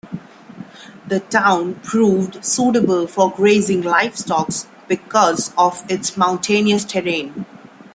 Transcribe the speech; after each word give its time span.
The 1.05 1.19
town 1.19 1.75
proved 1.83 2.43
suitable 2.43 3.05
for 3.05 3.29
grazing 3.31 3.83
livestock 3.83 4.49
because 4.87 5.53
of 5.55 5.83
its 5.91 6.17
mountainous 6.17 6.83
terrain. 6.85 7.45